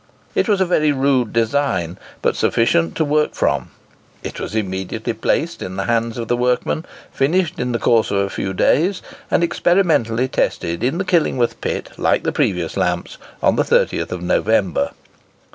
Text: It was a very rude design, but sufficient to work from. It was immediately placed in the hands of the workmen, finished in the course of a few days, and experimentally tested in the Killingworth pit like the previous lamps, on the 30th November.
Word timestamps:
It 0.33 0.49
was 0.49 0.59
a 0.59 0.65
very 0.65 0.91
rude 0.91 1.31
design, 1.31 1.99
but 2.23 2.35
sufficient 2.35 2.95
to 2.95 3.05
work 3.05 3.35
from. 3.35 3.69
It 4.23 4.39
was 4.39 4.55
immediately 4.55 5.13
placed 5.13 5.61
in 5.61 5.75
the 5.75 5.83
hands 5.83 6.17
of 6.17 6.27
the 6.27 6.35
workmen, 6.35 6.85
finished 7.11 7.59
in 7.59 7.71
the 7.71 7.77
course 7.77 8.09
of 8.09 8.17
a 8.17 8.27
few 8.31 8.51
days, 8.51 9.03
and 9.29 9.43
experimentally 9.43 10.27
tested 10.27 10.83
in 10.83 10.97
the 10.97 11.05
Killingworth 11.05 11.61
pit 11.61 11.91
like 11.99 12.23
the 12.23 12.31
previous 12.31 12.75
lamps, 12.75 13.19
on 13.43 13.57
the 13.57 13.63
30th 13.63 14.19
November. 14.19 14.89